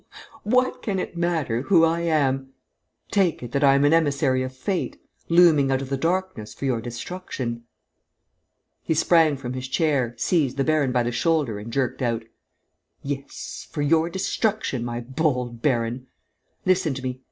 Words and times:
"What 0.41 0.81
can 0.81 0.97
it 0.97 1.15
matter 1.15 1.61
who 1.61 1.85
I 1.85 1.99
am? 1.99 2.53
Take 3.11 3.43
it 3.43 3.51
that 3.51 3.63
I 3.63 3.75
am 3.75 3.85
an 3.85 3.93
emissary 3.93 4.41
of 4.41 4.51
fate, 4.51 4.99
looming 5.29 5.69
out 5.71 5.79
of 5.79 5.89
the 5.89 5.95
darkness 5.95 6.55
for 6.55 6.65
your 6.65 6.81
destruction!" 6.81 7.65
He 8.81 8.95
sprang 8.95 9.37
from 9.37 9.53
his 9.53 9.67
chair, 9.67 10.15
seized 10.17 10.57
the 10.57 10.63
baron 10.63 10.91
by 10.91 11.03
the 11.03 11.11
shoulder 11.11 11.59
and 11.59 11.71
jerked 11.71 12.01
out: 12.01 12.23
"Yes, 13.03 13.67
for 13.69 13.83
your 13.83 14.09
destruction, 14.09 14.83
my 14.83 15.01
bold 15.01 15.61
baron! 15.61 16.07
Listen 16.65 16.95
to 16.95 17.03
me! 17.03 17.19